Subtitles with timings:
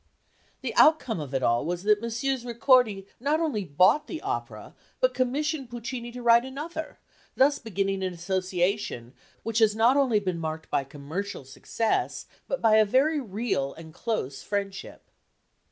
[0.61, 2.43] The outcome of it all was that Messrs.
[2.43, 6.97] Ricordi not only bought the opera, but commissioned Puccini to write another,
[7.35, 12.77] thus beginning an association which has not only been marked by commercial success but by
[12.77, 15.03] a very real and close friendship.